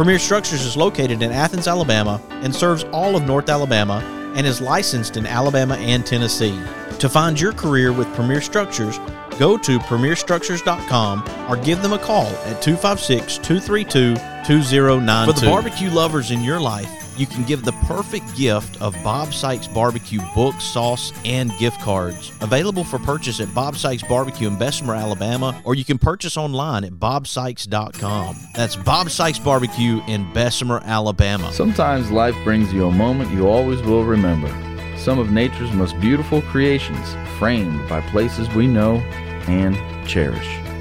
[0.00, 4.02] Premier Structures is located in Athens, Alabama, and serves all of North Alabama
[4.34, 6.58] and is licensed in Alabama and Tennessee.
[7.00, 8.98] To find your career with Premier Structures,
[9.38, 14.14] go to premierstructures.com or give them a call at 256 232
[14.46, 15.32] 2092.
[15.34, 19.32] For the barbecue lovers in your life, you can give the perfect gift of Bob
[19.32, 22.32] Sykes Barbecue books, sauce, and gift cards.
[22.40, 26.84] Available for purchase at Bob Sykes Barbecue in Bessemer, Alabama, or you can purchase online
[26.84, 28.36] at bobsykes.com.
[28.54, 31.52] That's Bob Sykes Barbecue in Bessemer, Alabama.
[31.52, 34.48] Sometimes life brings you a moment you always will remember.
[34.96, 38.96] Some of nature's most beautiful creations, framed by places we know
[39.48, 40.69] and cherish.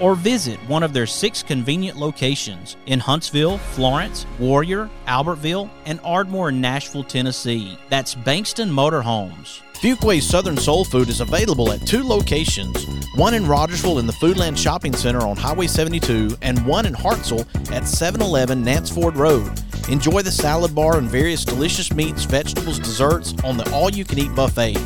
[0.00, 6.50] or visit one of their six convenient locations in Huntsville, Florence, Warrior, Albertville, and Ardmore
[6.50, 7.78] in Nashville, Tennessee.
[7.90, 9.60] That's Bankston Motorhomes.
[9.74, 14.58] Fuquay's Southern Soul Food is available at two locations one in Rogersville in the Foodland
[14.58, 19.52] Shopping Center on Highway 72, and one in Hartselle at 711 Nance Ford Road.
[19.88, 24.18] Enjoy the salad bar and various delicious meats, vegetables, desserts on the all you can
[24.18, 24.76] eat buffet.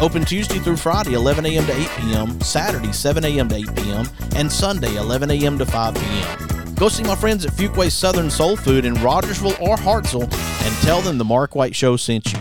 [0.00, 1.66] Open Tuesday through Friday, 11 a.m.
[1.66, 3.50] to 8 p.m., Saturday, 7 a.m.
[3.50, 5.58] to 8 p.m., and Sunday, 11 a.m.
[5.58, 6.74] to 5 p.m.
[6.74, 11.02] Go see my friends at Fuquay Southern Soul Food in Rogersville or Hartselle and tell
[11.02, 12.38] them the Mark White Show sent you.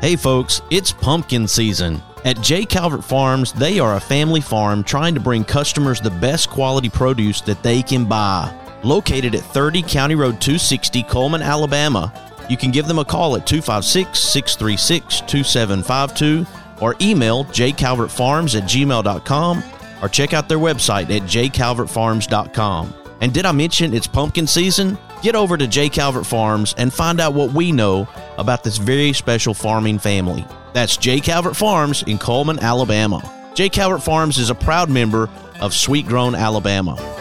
[0.00, 2.00] Hey folks, it's pumpkin season.
[2.24, 2.64] At J.
[2.64, 7.42] Calvert Farms, they are a family farm trying to bring customers the best quality produce
[7.42, 8.50] that they can buy.
[8.82, 12.10] Located at 30 County Road 260, Coleman, Alabama,
[12.50, 16.46] you can give them a call at 256 636 2752
[16.80, 19.62] or email jcalvertfarms at gmail.com
[20.02, 22.94] or check out their website at jcalvertfarms.com.
[23.20, 24.98] And did I mention it's pumpkin season?
[25.22, 25.88] Get over to J.
[25.88, 28.06] Calvert Farms and find out what we know
[28.36, 30.46] about this very special farming family.
[30.74, 31.20] That's J.
[31.20, 33.22] Calvert Farms in Coleman, Alabama.
[33.54, 33.70] J.
[33.70, 35.30] Calvert Farms is a proud member
[35.60, 36.96] of Sweet Grown, Alabama.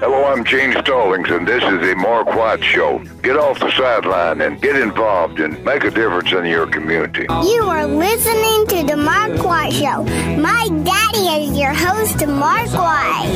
[0.00, 3.00] Hello, I'm Gene Stallings, and this is the Mark White Show.
[3.22, 7.26] Get off the sideline and get involved and make a difference in your community.
[7.28, 10.04] You are listening to the Mark White Show.
[10.40, 13.28] My daddy is your host, Mark White.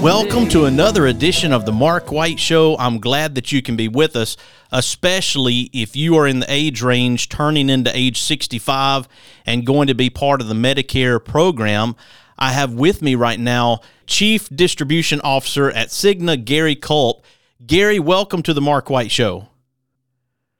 [0.00, 2.78] Welcome to another edition of the Mark White Show.
[2.78, 4.38] I'm glad that you can be with us,
[4.72, 9.06] especially if you are in the age range turning into age 65
[9.44, 11.94] and going to be part of the Medicare program.
[12.38, 17.24] I have with me right now Chief Distribution Officer at Cigna, Gary Culp.
[17.66, 19.48] Gary, welcome to the Mark White Show.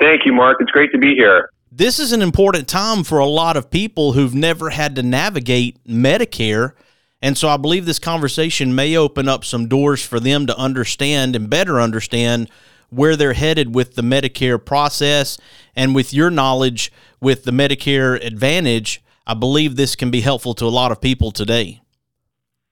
[0.01, 0.59] Thank you, Mark.
[0.61, 1.51] It's great to be here.
[1.71, 5.83] This is an important time for a lot of people who've never had to navigate
[5.85, 6.73] Medicare.
[7.21, 11.37] And so I believe this conversation may open up some doors for them to understand
[11.37, 12.51] and better understand
[12.91, 15.39] where they're headed with the Medicare process.
[15.75, 20.65] And with your knowledge with the Medicare Advantage, I believe this can be helpful to
[20.65, 21.81] a lot of people today.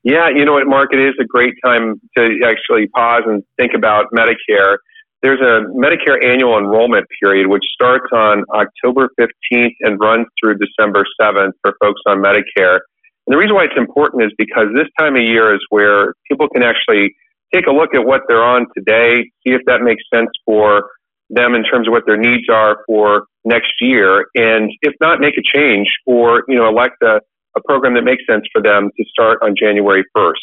[0.04, 0.92] Yeah, you know what, Mark?
[0.92, 4.76] It is a great time to actually pause and think about Medicare.
[5.22, 11.06] There's a Medicare annual enrollment period which starts on October 15th and runs through December
[11.18, 12.80] 7th for folks on Medicare.
[13.26, 16.48] And the reason why it's important is because this time of year is where people
[16.50, 17.14] can actually
[17.54, 20.90] take a look at what they're on today, see if that makes sense for
[21.30, 25.34] them in terms of what their needs are for next year, and if not, make
[25.38, 27.20] a change or you know elect a,
[27.56, 30.42] a program that makes sense for them to start on January first.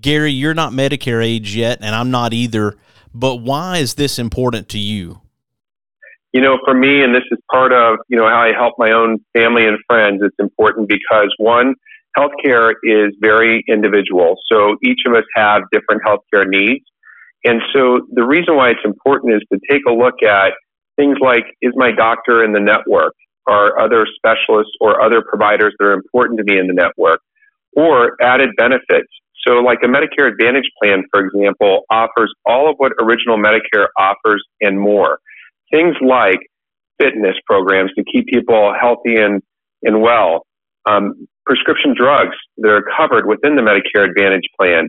[0.00, 2.76] Gary, you're not Medicare age yet, and I'm not either.
[3.14, 5.20] But why is this important to you?
[6.32, 8.90] You know, for me, and this is part of you know how I help my
[8.90, 10.20] own family and friends.
[10.22, 11.74] It's important because one,
[12.18, 14.36] healthcare is very individual.
[14.50, 16.84] So each of us have different healthcare needs.
[17.44, 20.52] And so the reason why it's important is to take a look at
[20.96, 23.14] things like is my doctor in the network?
[23.46, 27.20] Are other specialists or other providers that are important to me in the network?
[27.76, 29.08] Or added benefits.
[29.46, 34.44] So, like a Medicare Advantage plan, for example, offers all of what original Medicare offers
[34.60, 35.18] and more.
[35.70, 36.40] Things like
[36.98, 39.42] fitness programs to keep people healthy and,
[39.82, 40.46] and well,
[40.86, 44.88] um, prescription drugs that are covered within the Medicare Advantage plan,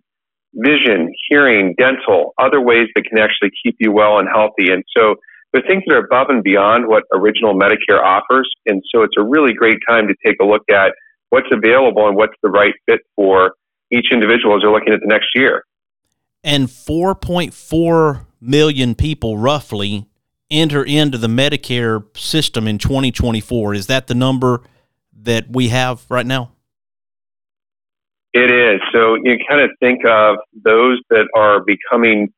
[0.54, 4.72] vision, hearing, dental, other ways that can actually keep you well and healthy.
[4.72, 5.16] And so
[5.54, 8.50] they're things that are above and beyond what original Medicare offers.
[8.66, 10.94] And so it's a really great time to take a look at
[11.30, 13.54] what's available and what's the right fit for
[13.92, 15.64] each individual as they're looking at the next year.
[16.44, 20.06] And 4.4 million people roughly
[20.50, 23.74] enter into the Medicare system in 2024.
[23.74, 24.62] Is that the number
[25.24, 26.52] that we have right now?
[28.34, 28.80] It is.
[28.94, 32.32] So you kind of think of those that are becoming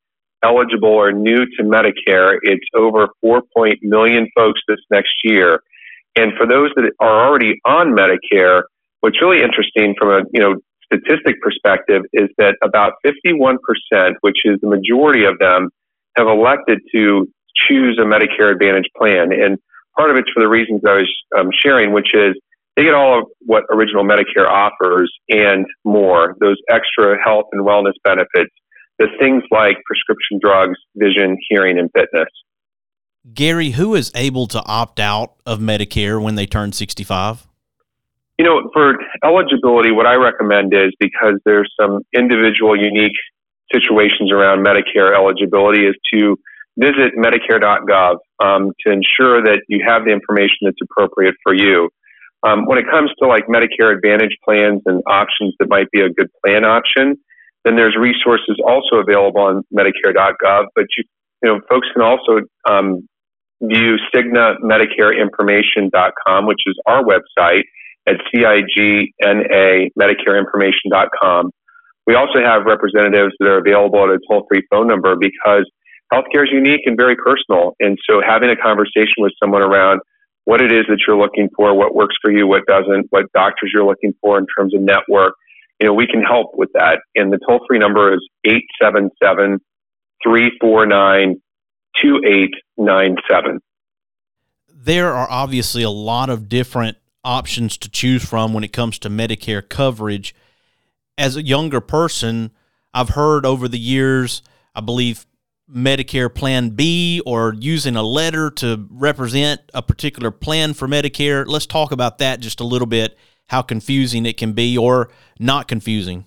[0.44, 2.38] eligible or new to Medicare.
[2.42, 3.42] It's over 4
[3.82, 5.62] million folks this next year.
[6.16, 8.62] And for those that are already on Medicare,
[9.00, 10.56] what's really interesting from a you know
[10.92, 13.58] statistic perspective is that about 51%,
[14.22, 15.70] which is the majority of them,
[16.16, 17.28] have elected to
[17.68, 19.32] choose a Medicare Advantage plan.
[19.32, 19.58] And
[19.96, 22.34] part of it's for the reasons I was um, sharing, which is
[22.76, 27.94] they get all of what original Medicare offers and more, those extra health and wellness
[28.04, 28.50] benefits,
[29.00, 32.28] the things like prescription drugs, vision, hearing, and fitness.
[33.34, 37.46] Gary, who is able to opt out of Medicare when they turn 65?
[38.38, 43.16] You know, for eligibility, what I recommend is because there's some individual unique
[43.72, 46.36] situations around Medicare eligibility is to
[46.76, 51.88] visit Medicare.gov um, to ensure that you have the information that's appropriate for you.
[52.42, 56.08] Um, when it comes to like Medicare Advantage plans and options that might be a
[56.08, 57.18] good plan option,
[57.64, 60.64] then there's resources also available on Medicare.gov.
[60.74, 61.04] But you,
[61.42, 63.08] you know, folks can also um,
[63.62, 67.64] view Cigna MedicareInformation.com, which is our website
[68.06, 71.50] at CIGNA MedicareInformation.com.
[72.06, 75.70] We also have representatives that are available at a toll free phone number because
[76.12, 77.74] healthcare is unique and very personal.
[77.78, 80.00] And so having a conversation with someone around
[80.44, 83.70] what it is that you're looking for, what works for you, what doesn't, what doctors
[83.72, 85.34] you're looking for in terms of network.
[85.80, 87.00] You know, we can help with that.
[87.14, 89.60] And the toll free number is 877
[90.22, 91.40] 349
[92.02, 93.60] 2897.
[94.68, 99.10] There are obviously a lot of different options to choose from when it comes to
[99.10, 100.34] Medicare coverage.
[101.18, 102.50] As a younger person,
[102.94, 104.42] I've heard over the years,
[104.74, 105.26] I believe
[105.70, 111.46] Medicare Plan B or using a letter to represent a particular plan for Medicare.
[111.46, 113.16] Let's talk about that just a little bit.
[113.50, 116.24] How confusing it can be or not confusing?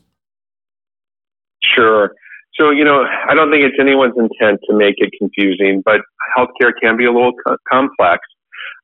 [1.63, 2.11] Sure.
[2.59, 6.01] So, you know, I don't think it's anyone's intent to make it confusing, but
[6.37, 8.19] healthcare can be a little co- complex.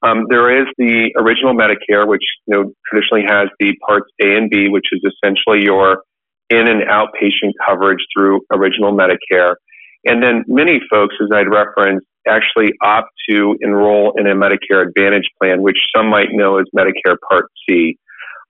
[0.01, 4.50] Um, there is the original Medicare, which, you know, traditionally has the parts A and
[4.50, 6.03] B, which is essentially your
[6.50, 9.55] in and outpatient coverage through original Medicare.
[10.05, 15.29] And then many folks, as I'd referenced, actually opt to enroll in a Medicare Advantage
[15.41, 17.98] plan, which some might know as Medicare Part C.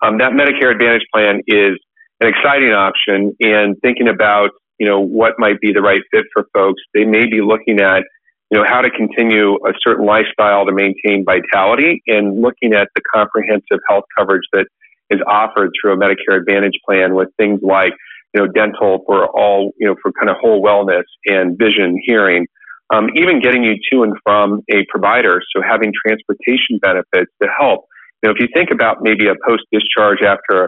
[0.02, 1.78] Um, that Medicare Advantage plan is
[2.22, 6.46] an exciting option and thinking about, you know, what might be the right fit for
[6.54, 6.82] folks.
[6.94, 8.04] They may be looking at,
[8.52, 13.02] you know, how to continue a certain lifestyle to maintain vitality and looking at the
[13.14, 14.66] comprehensive health coverage that
[15.10, 17.94] is offered through a Medicare Advantage plan with things like,
[18.34, 22.46] you know, dental for all, you know, for kind of whole wellness and vision, hearing,
[22.94, 25.42] um, even getting you to and from a provider.
[25.56, 27.86] So having transportation benefits to help.
[28.22, 30.68] You know, if you think about maybe a post discharge after a,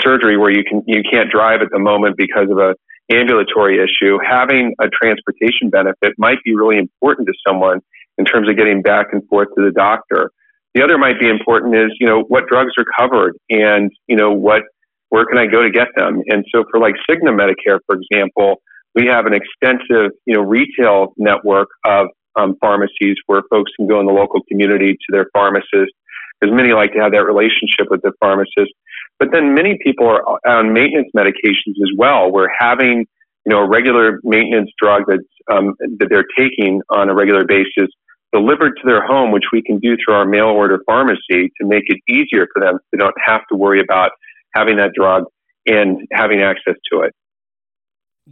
[0.00, 2.74] surgery where you can you can't drive at the moment because of a
[3.10, 7.80] ambulatory issue, having a transportation benefit might be really important to someone
[8.18, 10.30] in terms of getting back and forth to the doctor.
[10.74, 14.32] The other might be important is, you know, what drugs are covered and, you know,
[14.32, 14.62] what,
[15.08, 16.20] where can I go to get them?
[16.28, 18.60] And so for like Cigna Medicare, for example,
[18.94, 24.00] we have an extensive, you know, retail network of um, pharmacies where folks can go
[24.00, 25.92] in the local community to their pharmacist,
[26.40, 28.72] because many like to have that relationship with the pharmacist.
[29.18, 33.06] But then many people are on maintenance medications as well, where having,
[33.44, 37.88] you know, a regular maintenance drug that's, um, that they're taking on a regular basis
[38.32, 41.84] delivered to their home, which we can do through our mail order pharmacy to make
[41.86, 42.78] it easier for them.
[42.92, 44.10] They don't have to worry about
[44.54, 45.24] having that drug
[45.66, 47.14] and having access to it.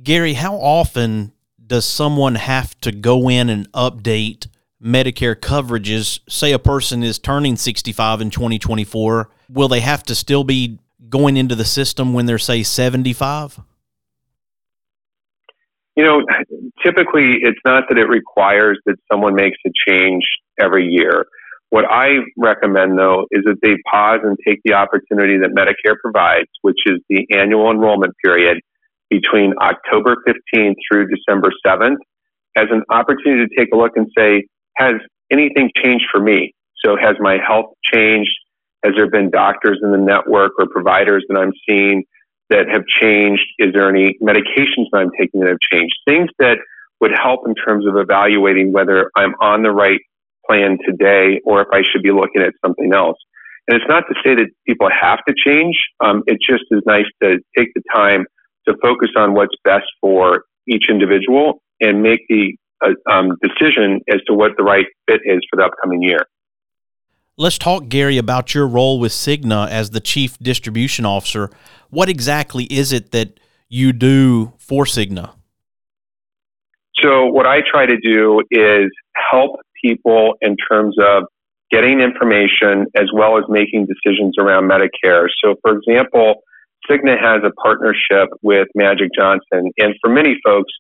[0.03, 1.33] Gary, how often
[1.65, 4.49] does someone have to go in and update
[4.85, 6.21] Medicare coverages?
[6.29, 11.37] Say a person is turning 65 in 2024, will they have to still be going
[11.37, 13.61] into the system when they're, say, 75?
[15.97, 16.23] You know,
[16.85, 20.25] typically it's not that it requires that someone makes a change
[20.61, 21.27] every year.
[21.71, 26.49] What I recommend though is that they pause and take the opportunity that Medicare provides,
[26.63, 28.59] which is the annual enrollment period
[29.09, 31.97] between October 15th through December 7th
[32.57, 34.45] as an opportunity to take a look and say,
[34.77, 34.95] has
[35.31, 36.55] anything changed for me?
[36.85, 38.31] So has my health changed?
[38.85, 42.05] Has there been doctors in the network or providers that I'm seeing
[42.51, 43.47] that have changed?
[43.59, 45.95] Is there any medications that I'm taking that have changed?
[46.07, 46.59] Things that
[47.01, 50.01] would help in terms of evaluating whether I'm on the right
[50.47, 53.17] plan today or if I should be looking at something else.
[53.67, 55.77] And it's not to say that people have to change.
[56.05, 58.27] Um, it just is nice to take the time
[58.69, 64.21] to focus on what's best for each individual and make the uh, um, decision as
[64.27, 66.27] to what the right fit is for the upcoming year.
[67.37, 71.51] Let's talk, Gary, about your role with Cigna as the chief distribution officer.
[71.91, 75.35] What exactly is it that you do for Cigna?
[77.03, 78.89] So, what I try to do is
[79.31, 81.25] help people in terms of
[81.73, 85.27] getting information as well as making decisions around Medicare.
[85.43, 86.43] So, for example,
[86.89, 89.73] Cigna has a partnership with Magic Johnson.
[89.79, 90.73] And for many folks,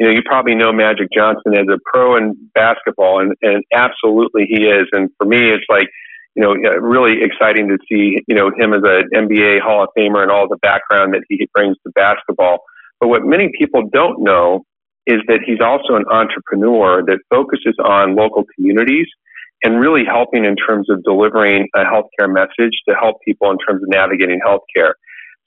[0.00, 4.46] you know, you probably know Magic Johnson as a pro in basketball, and, and absolutely
[4.48, 4.88] he is.
[4.92, 5.88] And for me, it's like,
[6.34, 10.22] you know, really exciting to see, you know, him as an NBA Hall of Famer
[10.22, 12.60] and all the background that he brings to basketball.
[12.98, 14.64] But what many people don't know
[15.06, 19.06] is that he's also an entrepreneur that focuses on local communities
[19.62, 23.82] and really helping in terms of delivering a healthcare message to help people in terms
[23.82, 24.92] of navigating healthcare.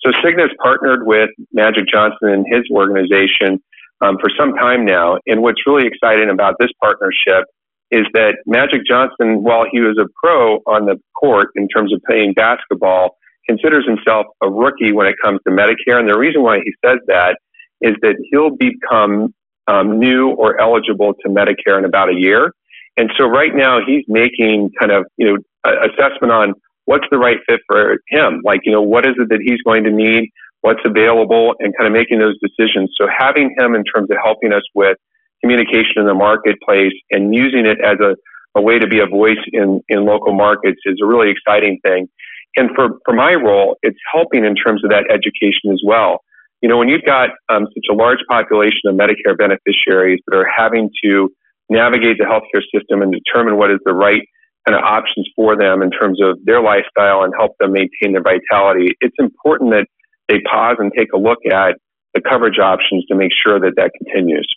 [0.05, 3.63] So Cigna's partnered with Magic Johnson and his organization
[4.03, 5.17] um, for some time now.
[5.25, 7.45] And what's really exciting about this partnership
[7.91, 12.01] is that Magic Johnson, while he was a pro on the court in terms of
[12.07, 13.15] playing basketball,
[13.47, 15.99] considers himself a rookie when it comes to Medicare.
[15.99, 17.37] And the reason why he says that
[17.81, 19.33] is that he'll become
[19.67, 22.51] um, new or eligible to Medicare in about a year.
[22.97, 26.53] And so right now he's making kind of, you know, assessment on
[26.85, 28.41] what's the right fit for him?
[28.43, 30.29] Like, you know, what is it that he's going to need?
[30.63, 32.95] What's available and kind of making those decisions.
[32.97, 34.97] So having him in terms of helping us with
[35.43, 38.15] communication in the marketplace and using it as a,
[38.57, 42.07] a way to be a voice in, in local markets is a really exciting thing.
[42.55, 46.23] And for, for my role, it's helping in terms of that education as well.
[46.61, 50.47] You know, when you've got um, such a large population of Medicare beneficiaries that are
[50.47, 51.29] having to
[51.69, 54.21] navigate the healthcare system and determine what is the right
[54.65, 58.23] kind of options for them in terms of their lifestyle and help them maintain their
[58.23, 59.87] vitality, it's important that
[60.33, 61.75] they pause and take a look at
[62.13, 64.47] the coverage options to make sure that that continues.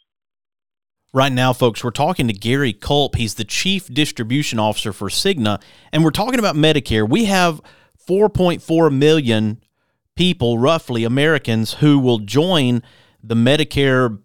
[1.13, 3.17] Right now, folks, we're talking to Gary Culp.
[3.17, 5.61] He's the Chief Distribution Officer for Cigna,
[5.93, 7.09] and we're talking about Medicare.
[7.09, 7.61] We have
[8.09, 9.61] 4.4 million
[10.15, 12.83] people, roughly Americans, who will join
[13.23, 14.19] the Medicare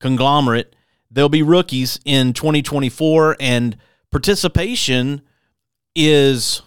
[0.00, 0.74] conglomerate.
[1.10, 3.76] They'll be rookies in 2024, and
[4.10, 5.22] participation
[5.94, 6.62] is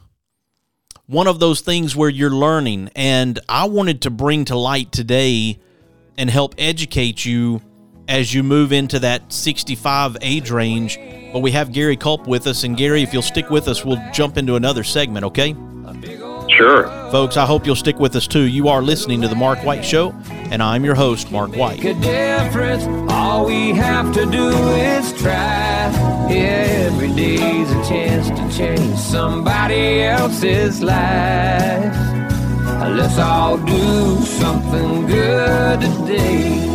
[1.07, 2.89] one of those things where you're learning.
[2.95, 5.59] And I wanted to bring to light today
[6.17, 7.61] and help educate you
[8.07, 10.99] as you move into that 65 age range.
[11.33, 12.63] But we have Gary Culp with us.
[12.63, 15.53] And Gary, if you'll stick with us, we'll jump into another segment, okay?
[16.49, 16.87] Sure.
[17.11, 18.43] Folks, I hope you'll stick with us too.
[18.43, 21.81] You are listening to The Mark White Show, and I'm your host, Mark White.
[27.87, 31.95] Chance to change somebody else's life.
[32.97, 36.74] Let's all do something good today.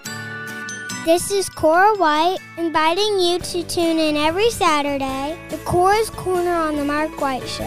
[1.03, 6.75] This is Cora White inviting you to tune in every Saturday to Cora's Corner on
[6.75, 7.63] the Mark White Show.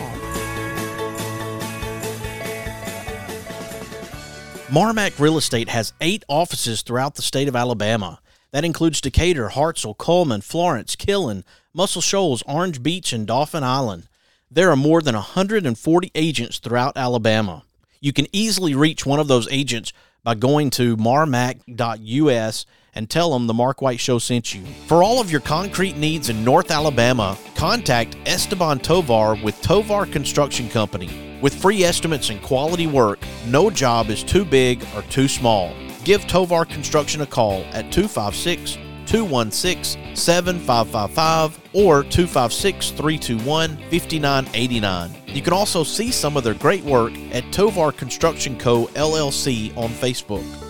[4.69, 8.21] Marmac Real Estate has eight offices throughout the state of Alabama.
[8.53, 11.43] That includes Decatur, Hartselle, Cullman, Florence, Killen,
[11.73, 14.07] Muscle Shoals, Orange Beach, and Dauphin Island.
[14.49, 17.65] There are more than 140 agents throughout Alabama.
[18.01, 19.93] You can easily reach one of those agents
[20.25, 24.65] by going to marmac.us and tell them the Mark White Show sent you.
[24.87, 30.69] For all of your concrete needs in North Alabama, contact Esteban Tovar with Tovar Construction
[30.69, 31.39] Company.
[31.43, 35.75] With free estimates and quality work, no job is too big or too small.
[36.05, 45.11] Give Tovar Construction a call at 256 216 7555 or 256 321 5989.
[45.27, 48.87] You can also see some of their great work at Tovar Construction Co.
[48.89, 50.64] LLC on Facebook.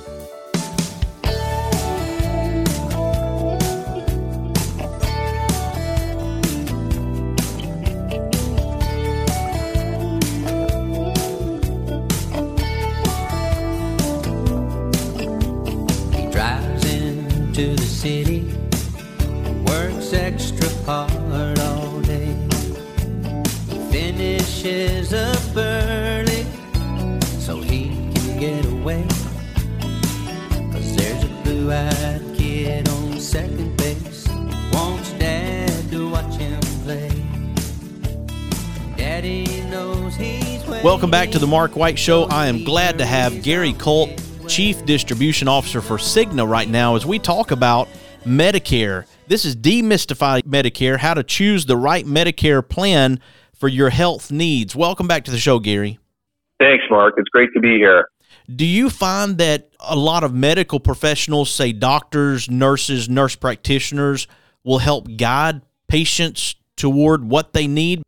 [32.65, 34.27] Kid on second base,
[34.73, 37.11] wants dad to watch him play.
[38.97, 42.23] Daddy knows he's Welcome back to the Mark White Show.
[42.23, 44.09] I am glad to have Gary Culp,
[44.49, 47.87] Chief Distribution Officer for Cigna, right now as we talk about
[48.25, 49.05] Medicare.
[49.27, 53.21] This is Demystify Medicare, how to choose the right Medicare plan
[53.53, 54.75] for your health needs.
[54.75, 55.99] Welcome back to the show, Gary.
[56.59, 57.13] Thanks, Mark.
[57.19, 58.09] It's great to be here.
[58.53, 64.27] Do you find that a lot of medical professionals, say doctors, nurses, nurse practitioners,
[64.65, 68.03] will help guide patients toward what they need?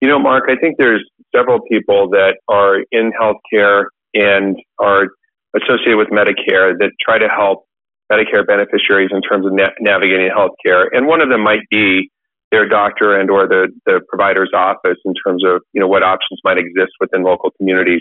[0.00, 5.08] You know, Mark, I think there's several people that are in healthcare and are
[5.54, 7.66] associated with Medicare that try to help
[8.10, 10.86] Medicare beneficiaries in terms of na- navigating healthcare.
[10.92, 12.10] And one of them might be
[12.50, 16.40] their doctor and or the, the provider's office in terms of, you know, what options
[16.42, 18.00] might exist within local communities.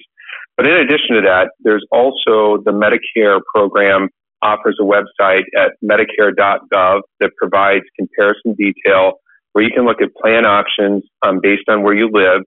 [0.60, 4.10] But in addition to that, there's also the Medicare program
[4.42, 9.22] offers a website at medicare.gov that provides comparison detail
[9.54, 12.42] where you can look at plan options um, based on where you live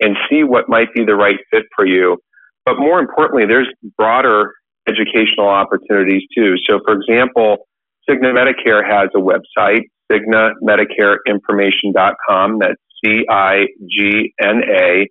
[0.00, 2.18] and see what might be the right fit for you.
[2.66, 4.54] But more importantly, there's broader
[4.88, 6.56] educational opportunities too.
[6.68, 7.68] So, for example,
[8.10, 12.58] Cigna Medicare has a website, CignaMedicareInformation.com.
[12.58, 15.06] That's C I G N A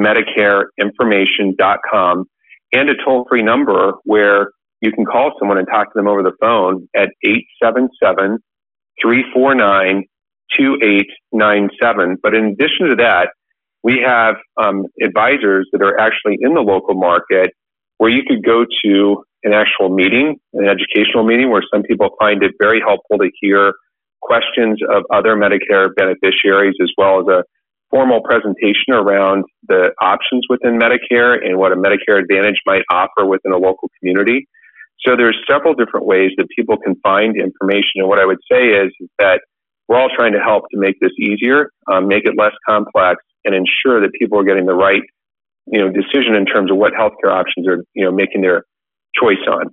[0.00, 2.24] MedicareInformation.com,
[2.72, 4.48] and a toll free number where
[4.80, 8.38] you can call someone and talk to them over the phone at 877
[9.00, 10.04] 349
[10.56, 12.16] 2897.
[12.22, 13.28] But in addition to that,
[13.82, 17.50] we have um, advisors that are actually in the local market
[17.98, 22.42] where you could go to an actual meeting, an educational meeting, where some people find
[22.42, 23.74] it very helpful to hear
[24.22, 27.44] questions of other Medicare beneficiaries as well as a
[27.94, 33.52] formal presentation around the options within Medicare and what a Medicare Advantage might offer within
[33.52, 34.48] a local community.
[35.06, 38.02] So there's several different ways that people can find information.
[38.02, 39.40] And what I would say is, is that
[39.86, 43.54] we're all trying to help to make this easier, um, make it less complex, and
[43.54, 45.02] ensure that people are getting the right,
[45.66, 48.64] you know, decision in terms of what healthcare options are, you know, making their
[49.14, 49.66] choice on.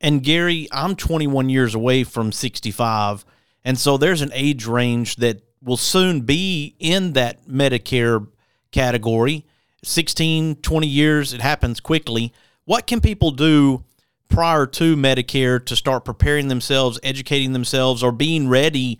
[0.00, 3.24] And Gary, I'm 21 years away from 65,
[3.64, 8.26] and so there's an age range that will soon be in that Medicare
[8.70, 9.44] category.
[9.84, 12.32] 16, 20 years, it happens quickly.
[12.64, 13.84] What can people do
[14.28, 18.98] prior to Medicare to start preparing themselves, educating themselves, or being ready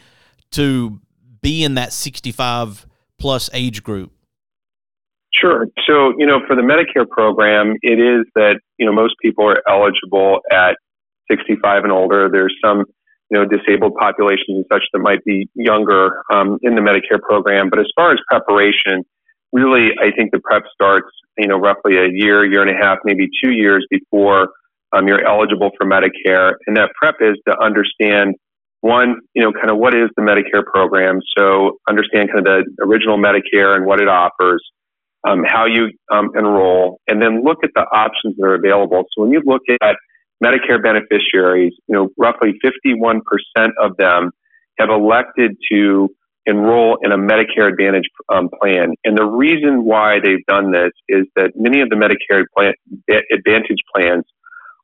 [0.52, 1.00] to
[1.42, 2.86] be in that 65
[3.18, 4.12] plus age group?
[5.32, 5.66] Sure.
[5.86, 9.62] So, you know, for the Medicare program, it is that, you know, most people are
[9.68, 10.76] eligible at
[11.30, 12.28] 65 and older.
[12.30, 12.84] There's some,
[13.30, 17.68] you know, disabled populations and such that might be younger um, in the Medicare program.
[17.70, 19.04] But as far as preparation,
[19.52, 22.98] really, I think the prep starts, you know, roughly a year, year and a half,
[23.04, 24.48] maybe two years before
[24.92, 26.52] um, you're eligible for Medicare.
[26.66, 28.34] And that prep is to understand
[28.80, 31.20] one, you know, kind of what is the Medicare program.
[31.36, 34.64] So understand kind of the original Medicare and what it offers,
[35.26, 39.04] um, how you um, enroll, and then look at the options that are available.
[39.14, 39.96] So when you look at
[40.42, 43.20] Medicare beneficiaries, you know, roughly 51%
[43.80, 44.30] of them
[44.78, 46.08] have elected to
[46.46, 48.94] enroll in a Medicare Advantage um, plan.
[49.04, 52.72] And the reason why they've done this is that many of the Medicare plan,
[53.32, 54.24] Advantage plans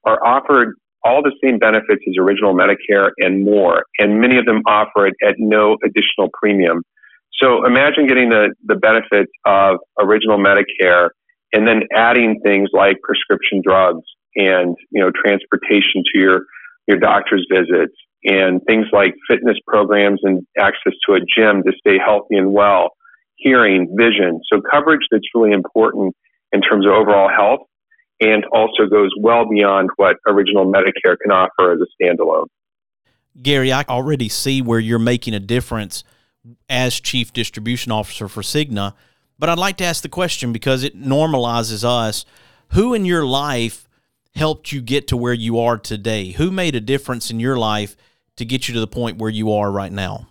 [0.05, 4.63] are offered all the same benefits as original Medicare and more, and many of them
[4.67, 6.83] offer it at no additional premium.
[7.41, 11.11] So imagine getting the, the benefits of original Medicare
[11.53, 14.05] and then adding things like prescription drugs
[14.37, 16.41] and, you know, transportation to your,
[16.87, 17.95] your doctor's visits
[18.25, 22.91] and things like fitness programs and access to a gym to stay healthy and well,
[23.37, 24.41] hearing, vision.
[24.51, 26.15] So coverage that's really important
[26.53, 27.61] in terms of overall health
[28.21, 32.47] and also goes well beyond what original Medicare can offer as a standalone.
[33.43, 36.05] Gary, I already see where you're making a difference
[36.69, 38.95] as chief distribution officer for Cigna,
[39.39, 42.25] but I'd like to ask the question because it normalizes us.
[42.69, 43.89] Who in your life
[44.35, 46.33] helped you get to where you are today?
[46.33, 47.97] Who made a difference in your life
[48.37, 50.27] to get you to the point where you are right now?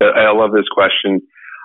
[0.00, 1.20] I love this question.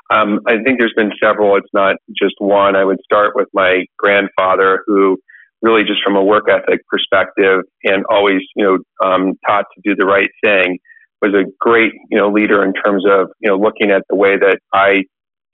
[0.10, 1.58] Um, I think there's been several.
[1.58, 2.76] It's not just one.
[2.76, 5.18] I would start with my grandfather, who
[5.62, 9.96] really just from a work ethic perspective and always, you know, um, taught to do
[9.96, 10.78] the right thing,
[11.22, 14.38] was a great, you know, leader in terms of, you know, looking at the way
[14.38, 15.04] that I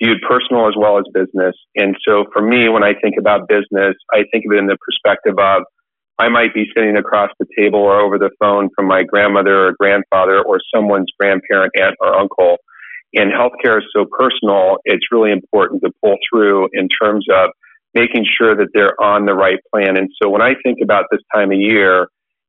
[0.01, 1.55] viewed personal as well as business.
[1.75, 4.77] And so for me, when I think about business, I think of it in the
[4.85, 5.63] perspective of
[6.19, 9.73] I might be sitting across the table or over the phone from my grandmother or
[9.79, 12.57] grandfather or someone's grandparent, aunt, or uncle
[13.15, 17.51] and healthcare is so personal, it's really important to pull through in terms of
[17.93, 19.97] making sure that they're on the right plan.
[19.97, 22.07] And so when I think about this time of year,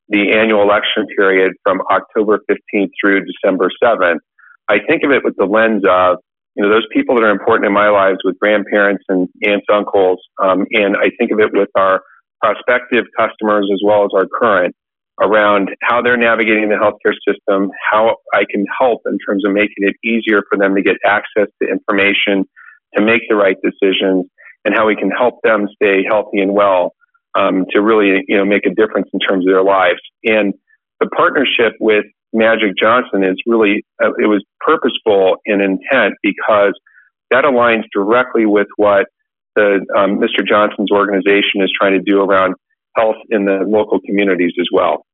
[0.09, 4.19] the annual election period from October 15th through December 7th,
[4.69, 6.17] I think of it with the lens of,
[6.57, 10.21] you know, those people that are important in my lives with grandparents and aunts, uncles,
[10.43, 12.01] um, and I think of it with our
[12.45, 14.75] prospective customers as well as our current
[15.23, 19.87] around how they're navigating the healthcare system, how I can help in terms of making
[19.89, 22.45] it easier for them to get access to information,
[22.97, 24.27] to make the right decisions,
[24.65, 26.95] and how we can help them stay healthy and well
[27.37, 30.01] um, to really, you know, make a difference in terms of their lives.
[30.25, 30.53] And
[31.01, 36.73] the partnership with Magic Johnson is really, uh, it was purposeful in intent because
[37.31, 39.07] that aligns directly with what
[39.57, 40.47] the um, Mr.
[40.47, 42.55] Johnson's organization is trying to do around
[42.97, 45.07] health in the local communities as well.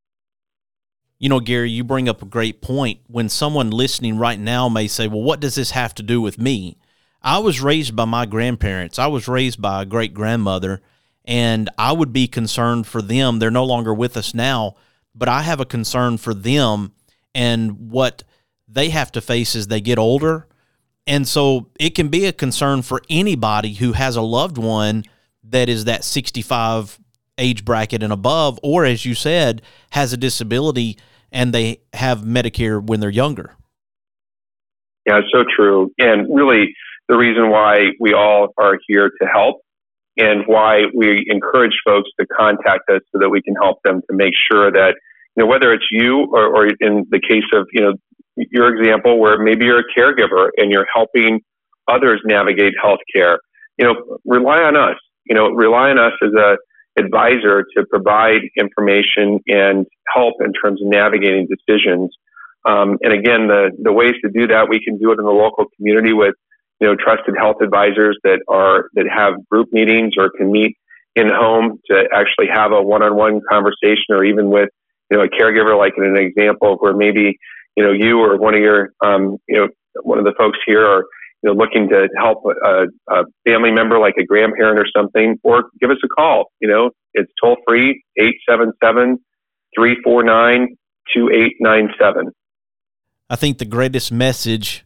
[1.18, 3.00] You know, Gary, you bring up a great point.
[3.06, 6.38] When someone listening right now may say, Well, what does this have to do with
[6.38, 6.78] me?
[7.22, 10.80] I was raised by my grandparents, I was raised by a great grandmother,
[11.24, 13.38] and I would be concerned for them.
[13.38, 14.76] They're no longer with us now,
[15.14, 16.92] but I have a concern for them
[17.34, 18.22] and what
[18.66, 20.46] they have to face as they get older.
[21.10, 25.02] And so it can be a concern for anybody who has a loved one
[25.42, 27.00] that is that 65
[27.36, 30.96] age bracket and above, or as you said, has a disability.
[31.32, 33.54] and they have Medicare when they're younger.
[35.06, 35.92] Yeah, it's so true.
[35.98, 36.74] And really,
[37.08, 39.62] the reason why we all are here to help
[40.16, 44.16] and why we encourage folks to contact us so that we can help them to
[44.16, 44.94] make sure that,
[45.36, 47.94] you know, whether it's you or, or in the case of, you know,
[48.50, 51.40] your example where maybe you're a caregiver and you're helping
[51.88, 53.38] others navigate healthcare,
[53.78, 54.96] you know, rely on us.
[55.26, 56.56] You know, rely on us as a
[56.98, 62.10] advisor to provide information and help in terms of navigating decisions.
[62.66, 65.30] Um, and again, the the ways to do that, we can do it in the
[65.30, 66.34] local community with
[66.80, 70.76] you know trusted health advisors that are that have group meetings or can meet
[71.16, 74.68] in home to actually have a one-on-one conversation, or even with
[75.10, 77.38] you know a caregiver, like in an example where maybe
[77.76, 79.68] you know you or one of your um, you know
[80.02, 81.04] one of the folks here are
[81.42, 85.70] you know, looking to help a, a family member like a grandparent or something, or
[85.80, 86.52] give us a call.
[86.60, 89.18] You know, it's toll free, 877
[89.74, 90.76] 349
[91.14, 92.30] 2897.
[93.28, 94.84] I think the greatest message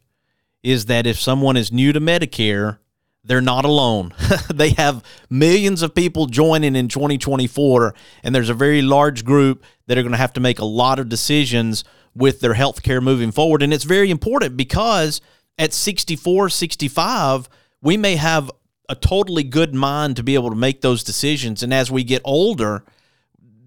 [0.63, 2.79] is that if someone is new to Medicare,
[3.25, 4.15] they're not alone.
[4.55, 9.99] they have millions of people joining in 2024, and there's a very large group that
[9.99, 13.33] are going to have to make a lot of decisions with their health care moving
[13.33, 13.63] forward.
[13.63, 15.21] And it's very important because
[15.59, 17.49] at 64, 65,
[17.83, 18.51] we may have
[18.89, 21.63] a totally good mind to be able to make those decisions.
[21.63, 22.85] And as we get older,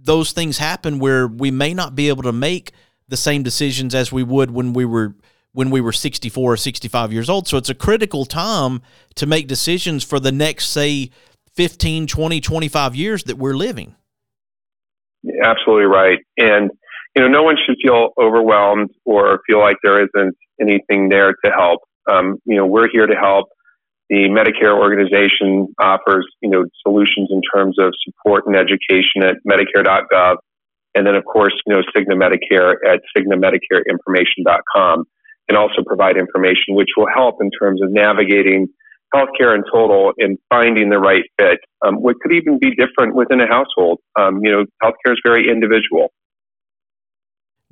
[0.08, 2.72] those things happen where we may not be able to make
[3.08, 5.16] the same decisions as we would when we were
[5.54, 7.48] when we were 64 or 65 years old.
[7.48, 8.82] So it's a critical time
[9.16, 11.10] to make decisions for the next say
[11.56, 13.96] 15, 20, 25 years that we're living.
[15.44, 16.20] Absolutely right.
[16.38, 16.70] And
[17.18, 21.52] you know, no one should feel overwhelmed or feel like there isn't anything there to
[21.52, 21.82] help.
[22.08, 23.48] Um, you know, we're here to help.
[24.12, 30.36] The Medicare organization offers, you know, solutions in terms of support and education at Medicare.gov.
[30.94, 35.04] And then, of course, you know, Cigna Medicare at CignaMedicareInformation.com
[35.50, 38.68] and also provide information which will help in terms of navigating
[39.12, 41.58] healthcare in total and finding the right fit.
[41.84, 44.02] Um, what could even be different within a household?
[44.20, 46.12] Um, you know, healthcare is very individual.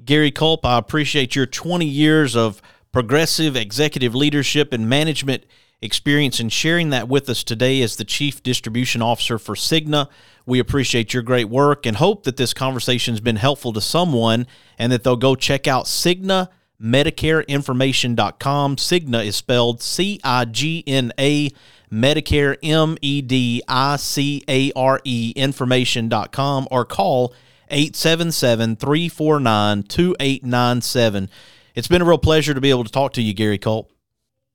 [0.03, 5.45] Gary Culp, I appreciate your 20 years of progressive executive leadership and management
[5.81, 10.09] experience and sharing that with us today as the Chief Distribution Officer for Cigna.
[10.45, 14.47] We appreciate your great work and hope that this conversation has been helpful to someone
[14.77, 16.49] and that they'll go check out Cigna
[16.81, 18.75] MedicareInformation.com.
[18.75, 21.49] Cigna is spelled C I G N A,
[21.91, 27.33] Medicare M E D I C A R E, information.com, or call
[27.69, 31.29] 877 349 2897.
[31.75, 33.91] It's been a real pleasure to be able to talk to you, Gary Culp.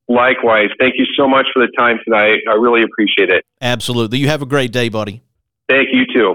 [0.09, 0.70] Likewise.
[0.79, 2.40] Thank you so much for the time tonight.
[2.49, 3.44] I really appreciate it.
[3.61, 4.18] Absolutely.
[4.18, 5.23] You have a great day, buddy.
[5.68, 6.35] Thank you, too.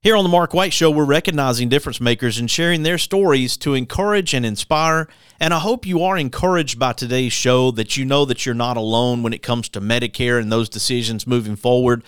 [0.00, 3.74] Here on the Mark White Show, we're recognizing difference makers and sharing their stories to
[3.74, 5.06] encourage and inspire.
[5.38, 8.76] And I hope you are encouraged by today's show that you know that you're not
[8.76, 12.02] alone when it comes to Medicare and those decisions moving forward,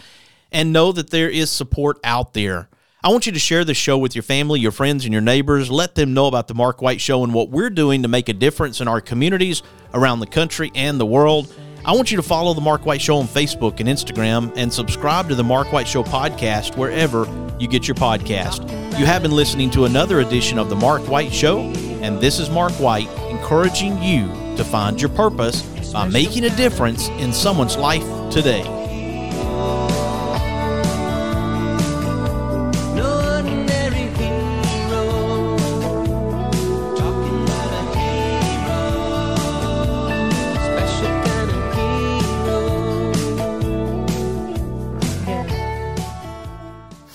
[0.51, 2.69] and know that there is support out there.
[3.05, 5.71] I want you to share the show with your family, your friends, and your neighbors.
[5.71, 8.33] Let them know about the Mark White Show and what we're doing to make a
[8.33, 9.63] difference in our communities
[9.93, 11.55] around the country and the world.
[11.85, 15.29] I want you to follow the Mark White Show on Facebook and Instagram and subscribe
[15.29, 17.27] to the Mark White Show podcast wherever
[17.61, 18.71] you get your podcast.
[18.99, 21.61] You have been listening to another edition of the Mark White Show,
[22.01, 25.61] and this is Mark White encouraging you to find your purpose
[25.93, 28.84] by making a difference in someone's life today.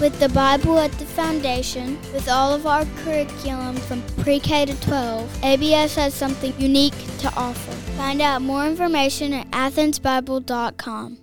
[0.00, 4.80] With the Bible at the foundation, with all of our curriculum from pre K to
[4.80, 7.72] 12, ABS has something unique to offer.
[7.98, 11.18] Find out more information at athensbible.com.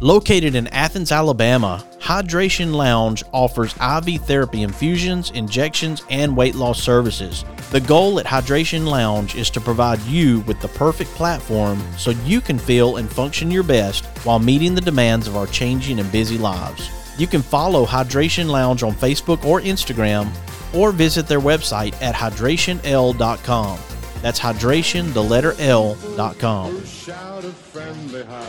[0.00, 7.44] Located in Athens, Alabama, Hydration Lounge offers IV therapy infusions, injections, and weight loss services.
[7.72, 12.40] The goal at Hydration Lounge is to provide you with the perfect platform so you
[12.40, 16.38] can feel and function your best while meeting the demands of our changing and busy
[16.38, 17.03] lives.
[17.16, 20.28] You can follow Hydration Lounge on Facebook or Instagram
[20.74, 23.78] or visit their website at hydrationl.com.
[24.20, 26.84] That's hydration, the letter L.com.
[26.86, 28.44] Shout a friendly hi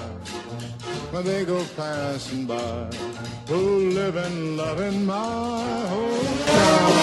[1.11, 2.89] when they go passing by.
[3.47, 5.13] Who live and love in my
[5.89, 6.95] hometown.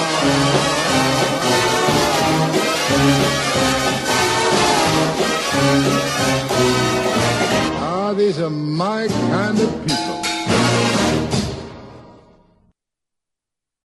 [7.85, 10.23] Ah, these are my kind of people.